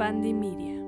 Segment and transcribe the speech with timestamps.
[0.00, 0.82] Pandimedia.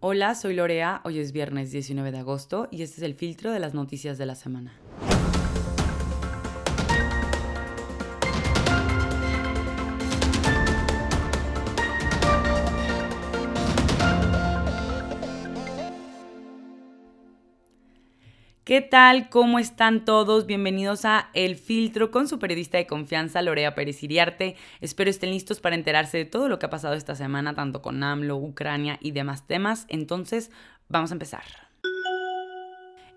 [0.00, 1.00] Hola, soy Lorea.
[1.04, 4.26] Hoy es viernes 19 de agosto y este es el filtro de las noticias de
[4.26, 4.78] la semana.
[18.74, 19.28] ¿Qué tal?
[19.28, 20.46] ¿Cómo están todos?
[20.46, 24.56] Bienvenidos a El Filtro con su periodista de confianza, Lorea Pérez Iriarte.
[24.80, 28.02] Espero estén listos para enterarse de todo lo que ha pasado esta semana, tanto con
[28.02, 29.86] AMLO, Ucrania y demás temas.
[29.88, 30.50] Entonces,
[30.88, 31.44] vamos a empezar.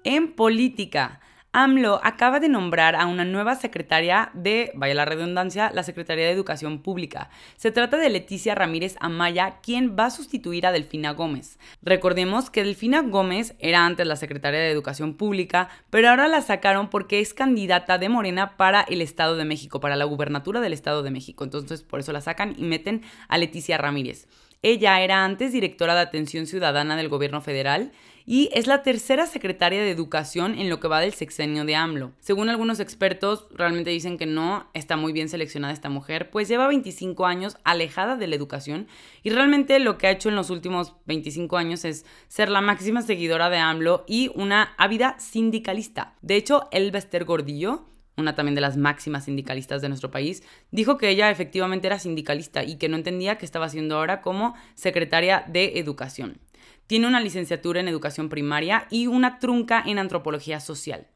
[0.03, 1.21] En política,
[1.57, 6.31] AMLO acaba de nombrar a una nueva secretaria de, vaya la redundancia, la Secretaría de
[6.31, 7.31] Educación Pública.
[7.55, 11.57] Se trata de Leticia Ramírez Amaya, quien va a sustituir a Delfina Gómez.
[11.81, 16.91] Recordemos que Delfina Gómez era antes la Secretaria de Educación Pública, pero ahora la sacaron
[16.91, 21.01] porque es candidata de Morena para el Estado de México, para la gubernatura del Estado
[21.01, 21.43] de México.
[21.43, 24.27] Entonces por eso la sacan y meten a Leticia Ramírez.
[24.61, 27.91] Ella era antes directora de Atención Ciudadana del Gobierno Federal
[28.29, 32.11] y es la tercera secretaria de Educación en lo que va del sexenio de AMLO.
[32.19, 36.67] Según algunos expertos, realmente dicen que no está muy bien seleccionada esta mujer, pues lleva
[36.67, 38.87] 25 años alejada de la educación
[39.23, 43.01] y realmente lo que ha hecho en los últimos 25 años es ser la máxima
[43.01, 46.13] seguidora de AMLO y una ávida sindicalista.
[46.21, 47.85] De hecho, Elba Esther Gordillo,
[48.17, 52.65] una también de las máximas sindicalistas de nuestro país, dijo que ella efectivamente era sindicalista
[52.65, 56.41] y que no entendía qué estaba haciendo ahora como secretaria de Educación.
[56.87, 61.07] Tiene una licenciatura en educación primaria y una trunca en antropología social.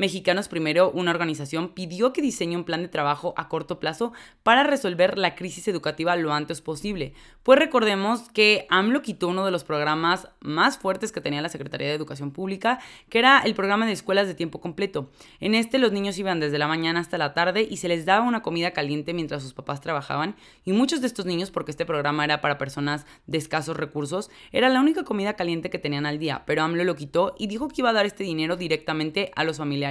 [0.00, 4.62] Mexicanos Primero, una organización, pidió que diseñe un plan de trabajo a corto plazo para
[4.62, 7.12] resolver la crisis educativa lo antes posible.
[7.42, 11.88] Pues recordemos que AMLO quitó uno de los programas más fuertes que tenía la Secretaría
[11.88, 15.10] de Educación Pública, que era el programa de escuelas de tiempo completo.
[15.38, 18.26] En este los niños iban desde la mañana hasta la tarde y se les daba
[18.26, 20.34] una comida caliente mientras sus papás trabajaban
[20.64, 24.70] y muchos de estos niños, porque este programa era para personas de escasos recursos, era
[24.70, 27.82] la única comida caliente que tenían al día, pero AMLO lo quitó y dijo que
[27.82, 29.89] iba a dar este dinero directamente a los familiares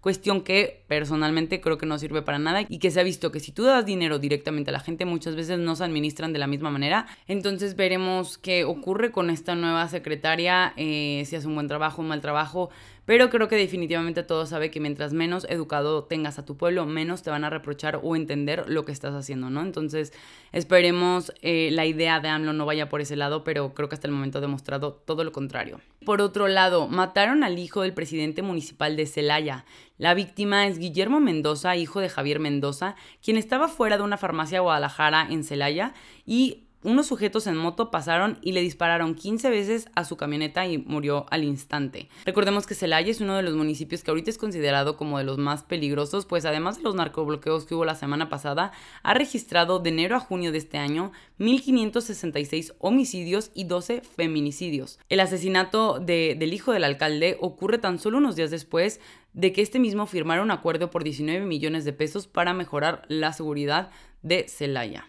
[0.00, 3.40] Cuestión que personalmente creo que no sirve para nada y que se ha visto que
[3.40, 6.46] si tú das dinero directamente a la gente muchas veces no se administran de la
[6.46, 7.06] misma manera.
[7.26, 12.08] Entonces veremos qué ocurre con esta nueva secretaria, eh, si hace un buen trabajo, un
[12.08, 12.70] mal trabajo.
[13.06, 17.22] Pero creo que definitivamente todo sabe que mientras menos educado tengas a tu pueblo, menos
[17.22, 19.62] te van a reprochar o entender lo que estás haciendo, ¿no?
[19.62, 20.12] Entonces,
[20.50, 24.08] esperemos eh, la idea de AMLO no vaya por ese lado, pero creo que hasta
[24.08, 25.80] el momento ha demostrado todo lo contrario.
[26.04, 29.64] Por otro lado, mataron al hijo del presidente municipal de Celaya.
[29.98, 34.60] La víctima es Guillermo Mendoza, hijo de Javier Mendoza, quien estaba fuera de una farmacia
[34.60, 35.94] Guadalajara en Celaya
[36.26, 40.78] y unos sujetos en moto pasaron y le dispararon 15 veces a su camioneta y
[40.78, 42.08] murió al instante.
[42.24, 45.38] Recordemos que Celaya es uno de los municipios que ahorita es considerado como de los
[45.38, 48.72] más peligrosos, pues además de los narcobloqueos que hubo la semana pasada,
[49.02, 54.98] ha registrado de enero a junio de este año 1.566 homicidios y 12 feminicidios.
[55.08, 59.00] El asesinato del hijo del alcalde ocurre tan solo unos días después
[59.32, 63.32] de que este mismo firmara un acuerdo por 19 millones de pesos para mejorar la
[63.32, 63.90] seguridad
[64.22, 65.06] de Celaya.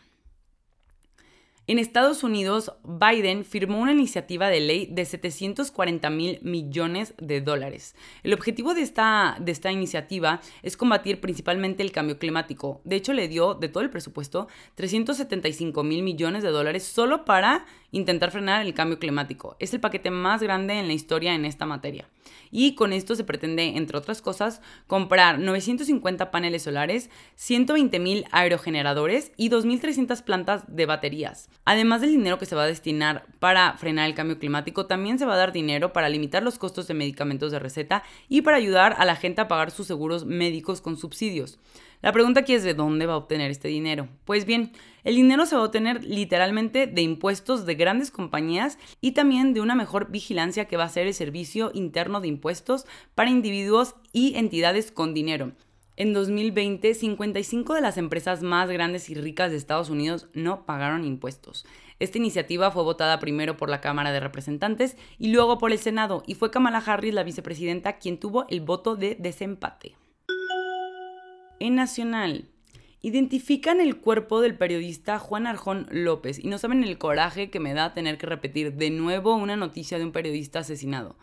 [1.70, 7.94] En Estados Unidos, Biden firmó una iniciativa de ley de 740 mil millones de dólares.
[8.24, 12.80] El objetivo de esta, de esta iniciativa es combatir principalmente el cambio climático.
[12.86, 17.66] De hecho, le dio de todo el presupuesto 375 mil millones de dólares solo para
[17.92, 19.58] intentar frenar el cambio climático.
[19.60, 22.08] Es el paquete más grande en la historia en esta materia.
[22.52, 29.32] Y con esto se pretende, entre otras cosas, comprar 950 paneles solares, 120 mil aerogeneradores
[29.38, 31.50] y 2.300 plantas de baterías.
[31.66, 35.26] Además del dinero que se va a destinar para frenar el cambio climático, también se
[35.26, 38.96] va a dar dinero para limitar los costos de medicamentos de receta y para ayudar
[38.98, 41.60] a la gente a pagar sus seguros médicos con subsidios.
[42.02, 44.08] La pregunta aquí es de dónde va a obtener este dinero.
[44.24, 44.72] Pues bien,
[45.03, 49.62] el dinero se va a obtener literalmente de impuestos de grandes compañías y también de
[49.62, 54.36] una mejor vigilancia que va a ser el servicio interno de impuestos para individuos y
[54.36, 55.53] entidades con dinero.
[55.96, 61.04] En 2020, 55 de las empresas más grandes y ricas de Estados Unidos no pagaron
[61.04, 61.66] impuestos.
[61.98, 66.22] Esta iniciativa fue votada primero por la Cámara de Representantes y luego por el Senado,
[66.27, 69.95] y fue Kamala Harris, la vicepresidenta, quien tuvo el voto de desempate.
[71.59, 72.45] En Nacional,
[73.01, 77.74] identifican el cuerpo del periodista Juan Arjón López y no saben el coraje que me
[77.74, 81.15] da tener que repetir de nuevo una noticia de un periodista asesinado.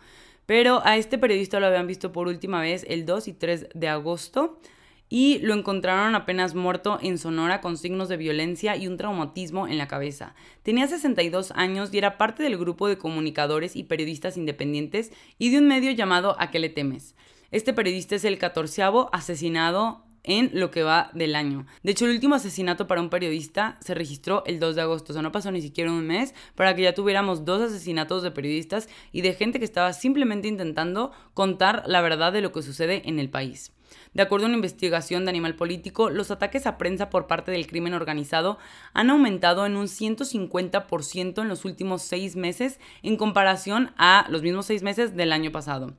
[0.45, 3.87] Pero a este periodista lo habían visto por última vez el 2 y 3 de
[3.87, 4.59] agosto
[5.07, 9.77] y lo encontraron apenas muerto en Sonora con signos de violencia y un traumatismo en
[9.77, 10.35] la cabeza.
[10.63, 15.59] Tenía 62 años y era parte del grupo de comunicadores y periodistas independientes y de
[15.59, 17.15] un medio llamado A qué le temes.
[17.51, 21.65] Este periodista es el catorceavo asesinado en lo que va del año.
[21.83, 25.13] De hecho, el último asesinato para un periodista se registró el 2 de agosto, o
[25.13, 28.89] sea, no pasó ni siquiera un mes para que ya tuviéramos dos asesinatos de periodistas
[29.11, 33.19] y de gente que estaba simplemente intentando contar la verdad de lo que sucede en
[33.19, 33.71] el país.
[34.13, 37.67] De acuerdo a una investigación de Animal Político, los ataques a prensa por parte del
[37.67, 38.57] crimen organizado
[38.93, 44.65] han aumentado en un 150% en los últimos seis meses en comparación a los mismos
[44.65, 45.93] seis meses del año pasado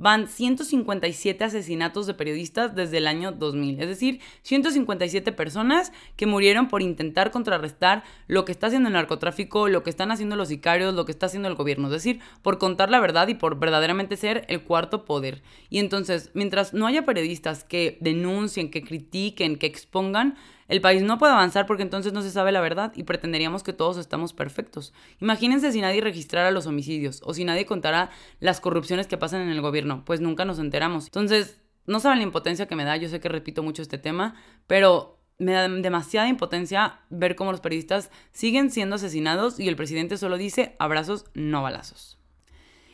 [0.00, 3.80] van 157 asesinatos de periodistas desde el año 2000.
[3.80, 9.68] Es decir, 157 personas que murieron por intentar contrarrestar lo que está haciendo el narcotráfico,
[9.68, 11.88] lo que están haciendo los sicarios, lo que está haciendo el gobierno.
[11.88, 15.42] Es decir, por contar la verdad y por verdaderamente ser el cuarto poder.
[15.68, 20.36] Y entonces, mientras no haya periodistas que denuncien, que critiquen, que expongan,
[20.70, 23.72] el país no puede avanzar porque entonces no se sabe la verdad y pretenderíamos que
[23.72, 24.94] todos estamos perfectos.
[25.20, 29.48] Imagínense si nadie registrara los homicidios o si nadie contara las corrupciones que pasan en
[29.48, 31.06] el gobierno, pues nunca nos enteramos.
[31.06, 34.36] Entonces, no saben la impotencia que me da, yo sé que repito mucho este tema,
[34.68, 40.18] pero me da demasiada impotencia ver cómo los periodistas siguen siendo asesinados y el presidente
[40.18, 42.16] solo dice abrazos, no balazos.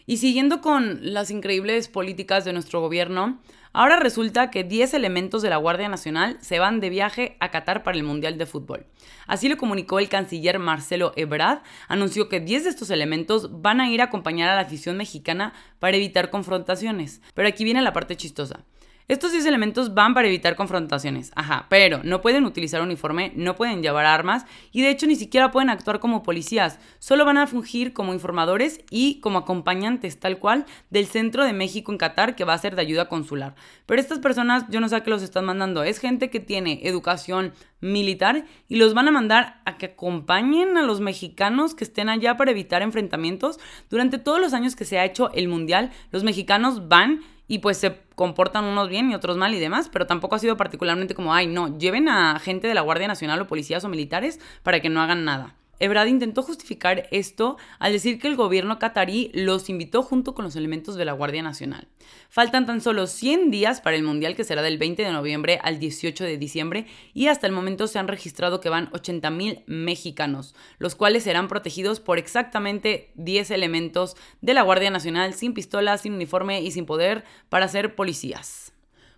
[0.07, 3.41] Y siguiendo con las increíbles políticas de nuestro gobierno,
[3.77, 7.83] ahora resulta que 10 elementos de la Guardia Nacional se van de viaje a Qatar
[7.83, 8.87] para el Mundial de Fútbol.
[9.27, 13.91] Así lo comunicó el canciller Marcelo Ebrard, anunció que 10 de estos elementos van a
[13.91, 17.21] ir a acompañar a la afición mexicana para evitar confrontaciones.
[17.35, 18.65] Pero aquí viene la parte chistosa.
[19.09, 23.81] Estos 10 elementos van para evitar confrontaciones, ajá, pero no pueden utilizar uniforme, no pueden
[23.81, 27.93] llevar armas y de hecho ni siquiera pueden actuar como policías, solo van a fungir
[27.93, 32.55] como informadores y como acompañantes tal cual del Centro de México en Qatar que va
[32.55, 33.55] a ser de ayuda consular.
[33.87, 36.81] Pero estas personas yo no sé a qué los están mandando, es gente que tiene
[36.83, 42.09] educación militar y los van a mandar a que acompañen a los mexicanos que estén
[42.09, 43.61] allá para evitar enfrentamientos.
[43.89, 47.79] Durante todos los años que se ha hecho el Mundial, los mexicanos van y pues
[47.79, 51.35] se comportan unos bien y otros mal y demás, pero tampoco ha sido particularmente como,
[51.35, 54.89] ay, no, lleven a gente de la Guardia Nacional o policías o militares para que
[54.89, 55.55] no hagan nada.
[55.79, 60.57] Ebrard intentó justificar esto al decir que el gobierno catarí los invitó junto con los
[60.57, 61.89] elementos de la Guardia Nacional.
[62.29, 65.79] Faltan tan solo 100 días para el Mundial que será del 20 de noviembre al
[65.79, 70.95] 18 de diciembre y hasta el momento se han registrado que van 80.000 mexicanos, los
[70.95, 76.63] cuales serán protegidos por exactamente 10 elementos de la Guardia Nacional sin pistolas, sin uniforme
[76.63, 78.76] y sin poder para ser policías.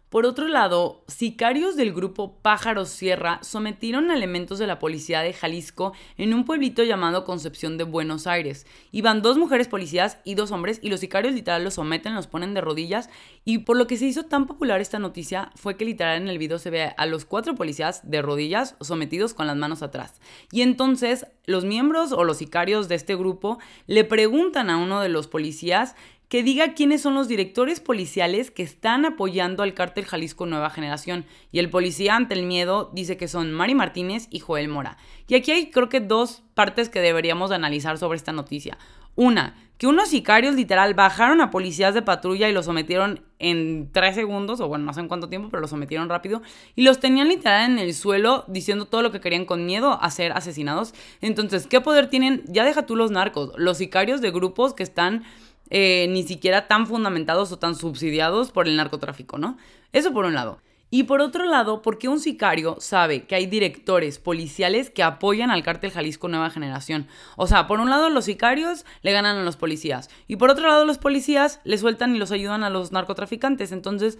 [0.08, 5.34] Por otro lado, sicarios del grupo Pájaro Sierra sometieron a elementos de la policía de
[5.34, 8.66] Jalisco en un pueblito llamado Concepción de Buenos Aires.
[8.90, 12.54] Iban dos mujeres policías y dos hombres y los sicarios literal los someten, los ponen
[12.54, 13.10] de rodillas
[13.44, 16.38] y por lo que se hizo tan popular esta noticia fue que literal en el
[16.38, 20.22] video se ve a los cuatro policías de rodillas sometidos con las manos atrás.
[20.50, 25.10] Y entonces los miembros o los sicarios de este grupo le preguntan a uno de
[25.10, 25.96] los policías
[26.28, 31.24] que diga quiénes son los directores policiales que están apoyando al cártel Jalisco Nueva Generación.
[31.52, 34.98] Y el policía ante el miedo dice que son Mari Martínez y Joel Mora.
[35.26, 38.76] Y aquí hay creo que dos partes que deberíamos analizar sobre esta noticia.
[39.14, 44.14] Una, que unos sicarios literal bajaron a policías de patrulla y los sometieron en tres
[44.14, 46.40] segundos, o bueno, no sé en cuánto tiempo, pero los sometieron rápido,
[46.76, 50.10] y los tenían literal en el suelo diciendo todo lo que querían con miedo a
[50.10, 50.94] ser asesinados.
[51.20, 52.44] Entonces, ¿qué poder tienen?
[52.46, 55.24] Ya deja tú los narcos, los sicarios de grupos que están
[55.70, 59.56] eh, ni siquiera tan fundamentados o tan subsidiados por el narcotráfico, ¿no?
[59.92, 60.60] Eso por un lado.
[60.90, 65.62] Y por otro lado, porque un sicario sabe que hay directores policiales que apoyan al
[65.62, 67.06] cártel Jalisco Nueva Generación.
[67.36, 70.66] O sea, por un lado los sicarios le ganan a los policías y por otro
[70.66, 73.70] lado los policías le sueltan y los ayudan a los narcotraficantes.
[73.72, 74.18] Entonces,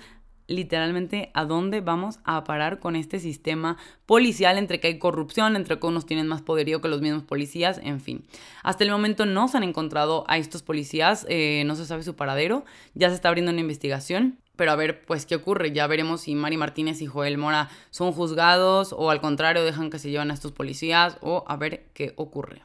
[0.48, 3.76] literalmente a dónde vamos a parar con este sistema
[4.06, 7.80] policial entre que hay corrupción, entre que unos tienen más poderío que los mismos policías,
[7.84, 8.24] en fin.
[8.64, 12.16] Hasta el momento no se han encontrado a estos policías, eh, no se sabe su
[12.16, 12.64] paradero,
[12.94, 14.38] ya se está abriendo una investigación.
[14.56, 15.70] Pero a ver, pues, ¿qué ocurre?
[15.70, 20.00] Ya veremos si Mari Martínez y Joel Mora son juzgados o al contrario dejan que
[20.00, 22.62] se lleven a estos policías o a ver qué ocurre.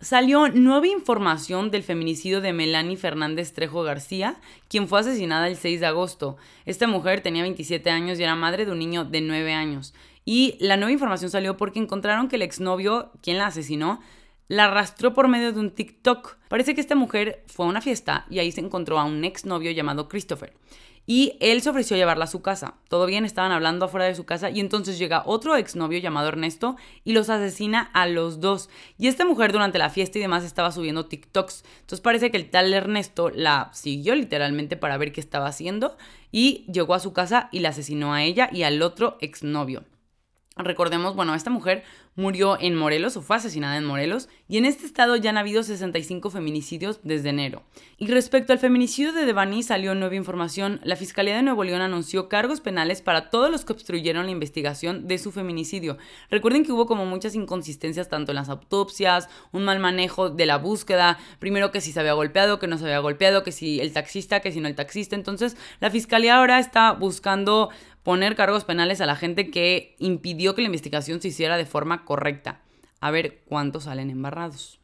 [0.00, 4.36] Salió nueva información del feminicidio de Melanie Fernández Trejo García,
[4.68, 6.36] quien fue asesinada el 6 de agosto.
[6.66, 9.94] Esta mujer tenía 27 años y era madre de un niño de 9 años.
[10.26, 14.02] Y la nueva información salió porque encontraron que el exnovio, quien la asesinó,
[14.48, 16.36] la arrastró por medio de un TikTok.
[16.48, 19.70] Parece que esta mujer fue a una fiesta y ahí se encontró a un exnovio
[19.70, 20.52] llamado Christopher
[21.06, 22.74] y él se ofreció a llevarla a su casa.
[22.88, 26.76] Todo bien, estaban hablando afuera de su casa y entonces llega otro exnovio llamado Ernesto
[27.04, 28.68] y los asesina a los dos.
[28.98, 31.64] Y esta mujer durante la fiesta y demás estaba subiendo TikToks.
[31.80, 35.96] Entonces parece que el tal Ernesto la siguió literalmente para ver qué estaba haciendo
[36.32, 39.84] y llegó a su casa y la asesinó a ella y al otro exnovio.
[40.58, 41.84] Recordemos, bueno, esta mujer
[42.14, 45.62] murió en Morelos o fue asesinada en Morelos y en este estado ya han habido
[45.62, 47.62] 65 feminicidios desde enero.
[47.98, 50.80] Y respecto al feminicidio de Devani salió nueva información.
[50.82, 55.06] La Fiscalía de Nuevo León anunció cargos penales para todos los que obstruyeron la investigación
[55.06, 55.98] de su feminicidio.
[56.30, 60.56] Recuerden que hubo como muchas inconsistencias tanto en las autopsias, un mal manejo de la
[60.56, 63.92] búsqueda, primero que si se había golpeado, que no se había golpeado, que si el
[63.92, 65.16] taxista, que si no el taxista.
[65.16, 67.68] Entonces la Fiscalía ahora está buscando
[68.06, 72.04] poner cargos penales a la gente que impidió que la investigación se hiciera de forma
[72.04, 72.60] correcta.
[73.00, 74.80] A ver cuántos salen embarrados.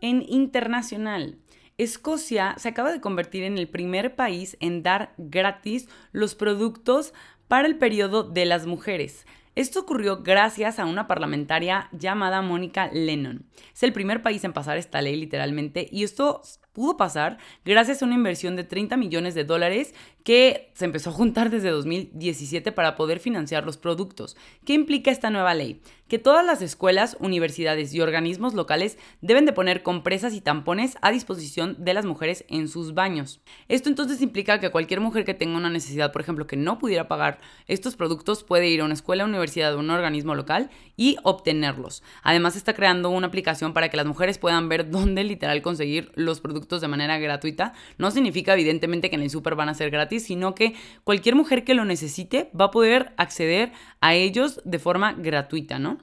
[0.00, 1.38] En internacional,
[1.78, 7.14] Escocia se acaba de convertir en el primer país en dar gratis los productos
[7.48, 9.26] para el periodo de las mujeres.
[9.54, 13.44] Esto ocurrió gracias a una parlamentaria llamada Mónica Lennon.
[13.74, 16.40] Es el primer país en pasar esta ley literalmente y esto
[16.72, 19.94] pudo pasar gracias a una inversión de 30 millones de dólares
[20.24, 24.38] que se empezó a juntar desde 2017 para poder financiar los productos.
[24.64, 25.82] ¿Qué implica esta nueva ley?
[26.12, 31.10] Que todas las escuelas, universidades y organismos locales deben de poner compresas y tampones a
[31.10, 33.40] disposición de las mujeres en sus baños.
[33.68, 37.08] Esto entonces implica que cualquier mujer que tenga una necesidad, por ejemplo, que no pudiera
[37.08, 42.02] pagar estos productos, puede ir a una escuela, universidad o un organismo local y obtenerlos.
[42.22, 46.42] Además está creando una aplicación para que las mujeres puedan ver dónde literal conseguir los
[46.42, 47.72] productos de manera gratuita.
[47.96, 51.64] No significa evidentemente que en el súper van a ser gratis sino que cualquier mujer
[51.64, 56.01] que lo necesite va a poder acceder a ellos de forma gratuita, ¿no?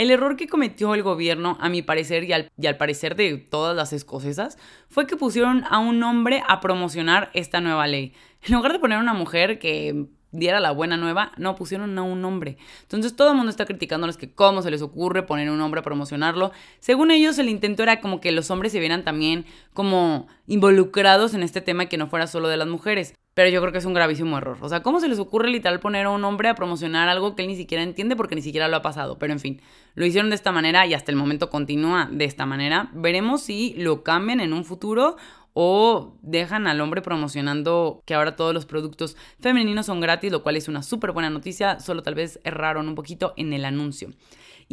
[0.00, 3.92] El error que cometió el gobierno, a mi parecer y al, parecer de todas las
[3.92, 4.56] escocesas,
[4.88, 8.14] fue que pusieron a un hombre a promocionar esta nueva ley.
[8.42, 12.02] En lugar de poner a una mujer que diera la buena nueva, no pusieron a
[12.02, 12.56] un hombre.
[12.80, 15.84] Entonces todo el mundo está criticándoles que cómo se les ocurre poner un hombre a
[15.84, 16.50] promocionarlo.
[16.78, 19.44] Según ellos, el intento era como que los hombres se vieran también
[19.74, 23.12] como involucrados en este tema y que no fuera solo de las mujeres.
[23.34, 24.58] Pero yo creo que es un gravísimo error.
[24.60, 27.42] O sea, ¿cómo se les ocurre literal poner a un hombre a promocionar algo que
[27.42, 29.18] él ni siquiera entiende porque ni siquiera lo ha pasado?
[29.18, 29.60] Pero en fin,
[29.94, 32.90] lo hicieron de esta manera y hasta el momento continúa de esta manera.
[32.92, 35.16] Veremos si lo cambian en un futuro
[35.52, 40.56] o dejan al hombre promocionando que ahora todos los productos femeninos son gratis, lo cual
[40.56, 44.10] es una súper buena noticia, solo tal vez erraron un poquito en el anuncio.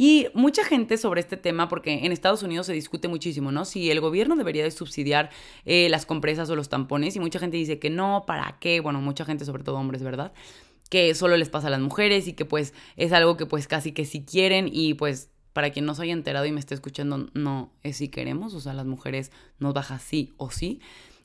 [0.00, 3.64] Y mucha gente sobre este tema, porque en Estados Unidos se discute muchísimo, ¿no?
[3.64, 5.28] Si el gobierno debería de subsidiar
[5.64, 8.78] eh, las compresas o los tampones, y mucha gente dice que no, ¿para qué?
[8.78, 10.32] Bueno, mucha gente, sobre todo hombres, ¿verdad?
[10.88, 13.90] Que solo les pasa a las mujeres y que pues es algo que pues casi
[13.90, 17.28] que si quieren y pues para quien no se haya enterado y me esté escuchando,
[17.34, 20.80] no es si queremos, o sea, las mujeres nos baja sí o sí.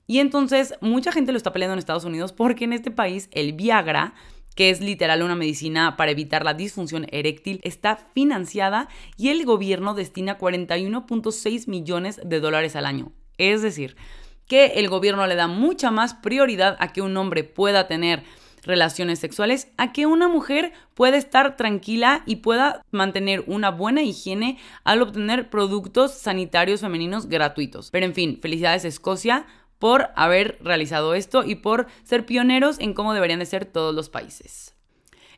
[0.07, 3.53] Y entonces mucha gente lo está peleando en Estados Unidos porque en este país el
[3.53, 4.15] Viagra,
[4.55, 9.93] que es literal una medicina para evitar la disfunción eréctil, está financiada y el gobierno
[9.93, 13.11] destina 41.6 millones de dólares al año.
[13.37, 13.95] Es decir,
[14.47, 18.23] que el gobierno le da mucha más prioridad a que un hombre pueda tener
[18.65, 24.57] relaciones sexuales a que una mujer pueda estar tranquila y pueda mantener una buena higiene
[24.83, 27.89] al obtener productos sanitarios femeninos gratuitos.
[27.91, 29.45] Pero en fin, felicidades Escocia
[29.83, 34.07] por haber realizado esto y por ser pioneros en cómo deberían de ser todos los
[34.07, 34.77] países.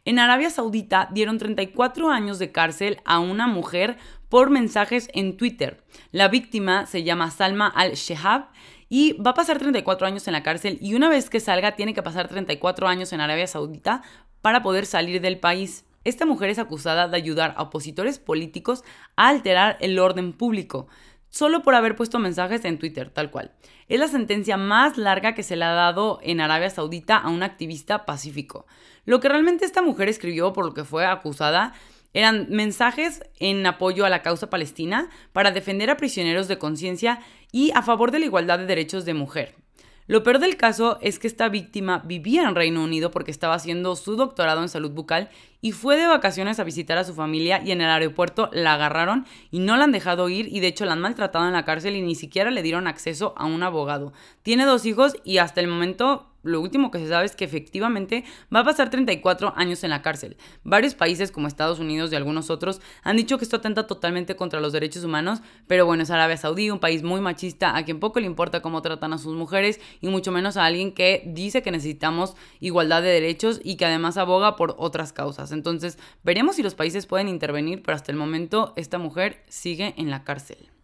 [0.03, 3.97] En Arabia Saudita dieron 34 años de cárcel a una mujer
[4.29, 5.83] por mensajes en Twitter.
[6.11, 8.49] La víctima se llama Salma al-Shehab
[8.87, 11.95] y va a pasar 34 años en la cárcel y una vez que salga tiene
[11.95, 14.03] que pasar 34 años en Arabia Saudita
[14.43, 15.85] para poder salir del país.
[16.03, 18.83] Esta mujer es acusada de ayudar a opositores políticos
[19.15, 20.87] a alterar el orden público,
[21.35, 23.51] solo por haber puesto mensajes en Twitter, tal cual.
[23.89, 27.43] Es la sentencia más larga que se le ha dado en Arabia Saudita a un
[27.43, 28.65] activista pacífico.
[29.03, 31.73] Lo que realmente esta mujer escribió por lo que fue acusada
[32.13, 37.19] eran mensajes en apoyo a la causa palestina para defender a prisioneros de conciencia
[37.51, 39.64] y a favor de la igualdad de derechos de mujer.
[40.07, 43.95] Lo peor del caso es que esta víctima vivía en Reino Unido porque estaba haciendo
[43.95, 45.31] su doctorado en salud bucal
[45.61, 49.25] y fue de vacaciones a visitar a su familia y en el aeropuerto la agarraron
[49.49, 51.95] y no la han dejado ir y de hecho la han maltratado en la cárcel
[51.95, 54.13] y ni siquiera le dieron acceso a un abogado.
[54.43, 58.23] Tiene dos hijos y hasta el momento lo último que se sabe es que efectivamente
[58.53, 60.37] va a pasar 34 años en la cárcel.
[60.63, 64.61] Varios países como Estados Unidos y algunos otros han dicho que esto atenta totalmente contra
[64.61, 68.19] los derechos humanos, pero bueno, es Arabia Saudí, un país muy machista, a quien poco
[68.19, 71.71] le importa cómo tratan a sus mujeres y mucho menos a alguien que dice que
[71.71, 75.51] necesitamos igualdad de derechos y que además aboga por otras causas.
[75.51, 80.09] Entonces, veremos si los países pueden intervenir, pero hasta el momento esta mujer sigue en
[80.09, 80.74] la cárcel.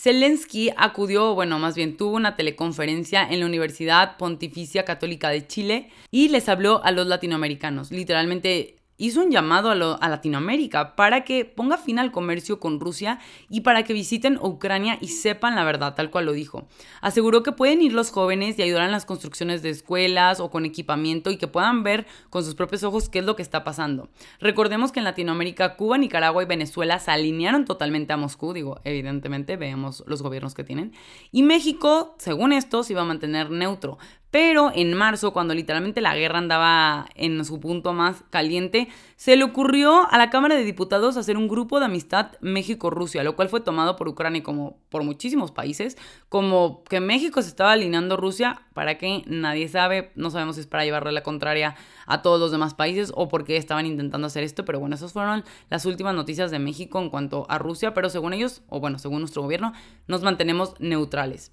[0.00, 5.90] Zelensky acudió, bueno, más bien tuvo una teleconferencia en la Universidad Pontificia Católica de Chile
[6.12, 7.90] y les habló a los latinoamericanos.
[7.90, 13.60] Literalmente hizo un llamado a, Latinoamérica para que ponga fin al comercio con Rusia y
[13.60, 16.66] para que visiten Ucrania y sepan la verdad, tal cual lo dijo.
[17.00, 20.66] Aseguró que pueden ir los jóvenes y ayudar en las construcciones de escuelas o con
[20.66, 24.08] equipamiento y que puedan ver con sus propios ojos qué es lo que está pasando.
[24.40, 29.56] Recordemos que en Latinoamérica, Cuba, Nicaragua y Venezuela se alinearon totalmente a Moscú, digo, evidentemente,
[29.56, 30.92] veamos los gobiernos que tienen.
[31.30, 33.98] Y México, según esto, se iba a mantener neutro.
[34.30, 39.44] Pero en marzo, cuando literalmente la guerra andaba en su punto más caliente, se le
[39.44, 43.60] ocurrió a la Cámara de Diputados hacer un grupo de amistad México-Rusia, lo cual fue
[43.60, 45.96] tomado por Ucrania y como por muchísimos países,
[46.28, 50.66] como que México se estaba alineando Rusia, para que nadie sabe, no sabemos si es
[50.66, 51.74] para llevarle la contraria
[52.06, 55.12] a todos los demás países o por qué estaban intentando hacer esto, pero bueno, esas
[55.12, 58.98] fueron las últimas noticias de México en cuanto a Rusia, pero según ellos, o bueno,
[58.98, 59.72] según nuestro gobierno,
[60.06, 61.50] nos mantenemos neutrales.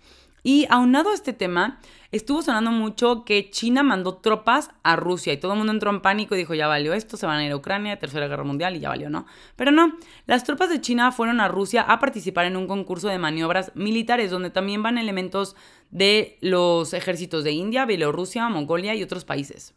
[0.47, 1.79] Y aunado a este tema,
[2.11, 6.01] estuvo sonando mucho que China mandó tropas a Rusia y todo el mundo entró en
[6.01, 8.75] pánico y dijo, ya valió esto, se van a ir a Ucrania, Tercera Guerra Mundial
[8.75, 9.25] y ya valió, ¿no?
[9.55, 9.97] Pero no,
[10.27, 14.29] las tropas de China fueron a Rusia a participar en un concurso de maniobras militares
[14.29, 15.55] donde también van elementos
[15.89, 19.73] de los ejércitos de India, Bielorrusia, Mongolia y otros países.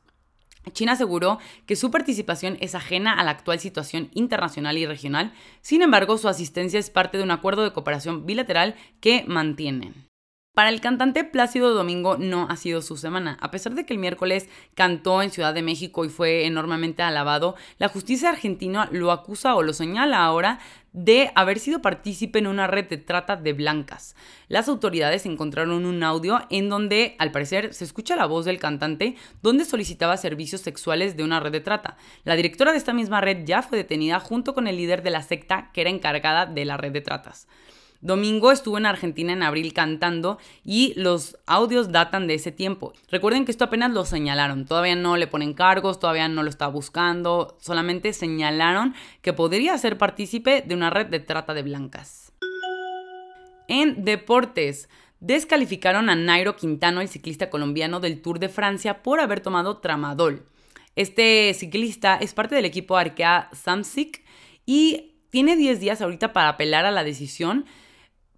[0.72, 5.32] China aseguró que su participación es ajena a la actual situación internacional y regional,
[5.62, 10.07] sin embargo su asistencia es parte de un acuerdo de cooperación bilateral que mantienen.
[10.58, 13.38] Para el cantante Plácido Domingo no ha sido su semana.
[13.40, 17.54] A pesar de que el miércoles cantó en Ciudad de México y fue enormemente alabado,
[17.78, 20.58] la justicia argentina lo acusa o lo señala ahora
[20.92, 24.16] de haber sido partícipe en una red de trata de blancas.
[24.48, 29.14] Las autoridades encontraron un audio en donde, al parecer, se escucha la voz del cantante
[29.42, 31.96] donde solicitaba servicios sexuales de una red de trata.
[32.24, 35.22] La directora de esta misma red ya fue detenida junto con el líder de la
[35.22, 37.46] secta que era encargada de la red de tratas.
[38.00, 42.92] Domingo estuvo en Argentina en abril cantando y los audios datan de ese tiempo.
[43.10, 46.68] Recuerden que esto apenas lo señalaron, todavía no le ponen cargos, todavía no lo está
[46.68, 52.32] buscando, solamente señalaron que podría ser partícipe de una red de trata de blancas.
[53.66, 54.88] En deportes,
[55.18, 60.46] descalificaron a Nairo Quintano, el ciclista colombiano del Tour de Francia, por haber tomado tramadol.
[60.94, 64.22] Este ciclista es parte del equipo Arkea Samsic
[64.64, 67.66] y tiene 10 días ahorita para apelar a la decisión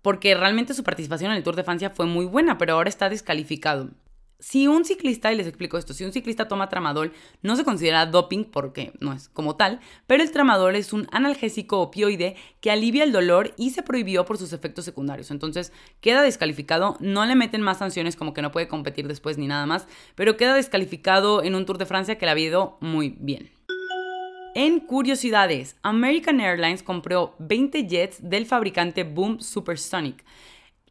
[0.02, 3.08] porque realmente su participación en el Tour de Francia fue muy buena, pero ahora está
[3.08, 3.90] descalificado.
[4.40, 8.06] Si un ciclista, y les explico esto, si un ciclista toma tramadol, no se considera
[8.06, 13.04] doping porque no es como tal, pero el tramadol es un analgésico opioide que alivia
[13.04, 15.30] el dolor y se prohibió por sus efectos secundarios.
[15.30, 19.46] Entonces queda descalificado, no le meten más sanciones como que no puede competir después ni
[19.46, 23.10] nada más, pero queda descalificado en un Tour de Francia que le ha ido muy
[23.20, 23.50] bien.
[24.54, 30.24] En curiosidades, American Airlines compró 20 jets del fabricante Boom Supersonic.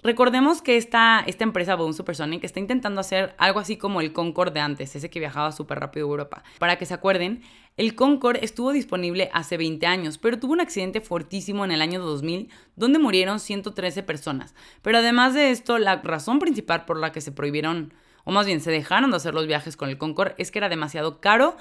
[0.01, 4.53] Recordemos que esta, esta empresa Boom Supersonic está intentando hacer algo así como el Concorde
[4.53, 6.43] de antes, ese que viajaba súper rápido a Europa.
[6.57, 7.41] Para que se acuerden,
[7.75, 11.99] el Concorde estuvo disponible hace 20 años, pero tuvo un accidente fortísimo en el año
[11.99, 14.55] 2000 donde murieron 113 personas.
[14.81, 17.93] Pero además de esto, la razón principal por la que se prohibieron,
[18.23, 20.69] o más bien se dejaron de hacer los viajes con el Concorde, es que era
[20.69, 21.57] demasiado caro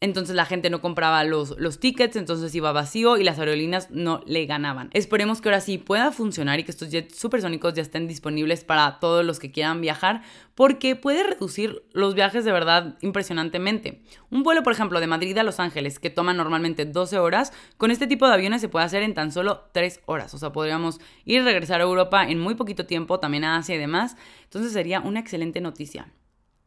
[0.00, 4.20] entonces la gente no compraba los, los tickets, entonces iba vacío y las aerolíneas no
[4.26, 4.90] le ganaban.
[4.92, 9.00] Esperemos que ahora sí pueda funcionar y que estos jets supersónicos ya estén disponibles para
[9.00, 10.22] todos los que quieran viajar,
[10.54, 14.02] porque puede reducir los viajes de verdad impresionantemente.
[14.30, 17.90] Un vuelo, por ejemplo, de Madrid a Los Ángeles, que toma normalmente 12 horas, con
[17.90, 20.34] este tipo de aviones se puede hacer en tan solo 3 horas.
[20.34, 23.74] O sea, podríamos ir y regresar a Europa en muy poquito tiempo, también a Asia
[23.74, 24.16] y demás.
[24.44, 26.08] Entonces sería una excelente noticia.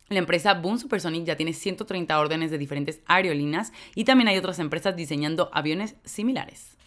[0.09, 4.57] La empresa Boom Supersonic ya tiene 130 órdenes de diferentes aerolíneas y también hay otras
[4.57, 6.79] empresas diseñando aviones similares.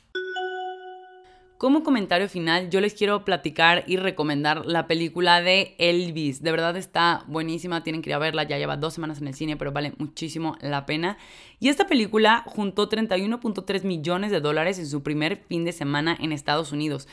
[1.57, 6.43] Como comentario final, yo les quiero platicar y recomendar la película de Elvis.
[6.43, 9.35] De verdad está buenísima, tienen que ir a verla, ya lleva dos semanas en el
[9.35, 11.19] cine, pero vale muchísimo la pena.
[11.61, 16.33] Y esta película juntó 31.3 millones de dólares en su primer fin de semana en
[16.33, 17.07] Estados Unidos,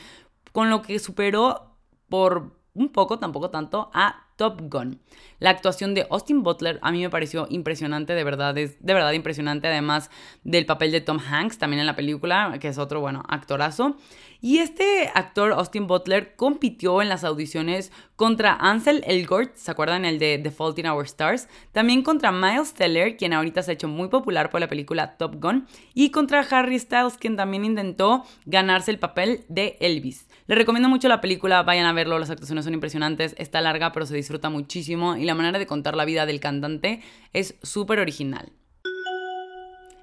[0.50, 1.76] con lo que superó
[2.08, 4.98] por un poco, tampoco tanto, a Top Gun.
[5.38, 9.12] La actuación de Austin Butler a mí me pareció impresionante, de verdad, es de verdad
[9.12, 10.10] impresionante, además
[10.44, 13.98] del papel de Tom Hanks también en la película, que es otro, bueno, actorazo.
[14.40, 20.06] Y este actor, Austin Butler, compitió en las audiciones contra Ansel Elgort, ¿se acuerdan?
[20.06, 21.46] El de The Fault in Our Stars.
[21.72, 25.34] También contra Miles Teller, quien ahorita se ha hecho muy popular por la película Top
[25.38, 25.66] Gun.
[25.92, 30.29] Y contra Harry Styles, quien también intentó ganarse el papel de Elvis.
[30.50, 34.04] Les recomiendo mucho la película, vayan a verlo, las actuaciones son impresionantes, está larga pero
[34.04, 38.50] se disfruta muchísimo y la manera de contar la vida del cantante es súper original.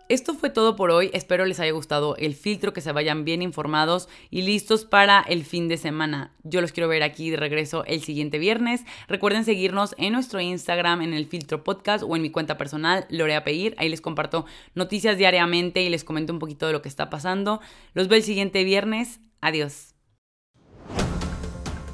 [0.07, 3.41] Esto fue todo por hoy, espero les haya gustado el filtro, que se vayan bien
[3.41, 6.31] informados y listos para el fin de semana.
[6.43, 8.85] Yo los quiero ver aquí de regreso el siguiente viernes.
[9.09, 13.43] Recuerden seguirnos en nuestro Instagram, en el filtro podcast o en mi cuenta personal, Lorea
[13.43, 13.75] Peir.
[13.77, 17.59] Ahí les comparto noticias diariamente y les comento un poquito de lo que está pasando.
[17.93, 19.19] Los veo el siguiente viernes.
[19.41, 19.96] Adiós.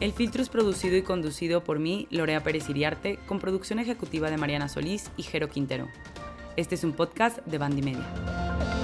[0.03, 4.35] El filtro es producido y conducido por mí, Lorea Pérez Iriarte, con producción ejecutiva de
[4.35, 5.87] Mariana Solís y Jero Quintero.
[6.57, 8.82] Este es un podcast de Bandy Media.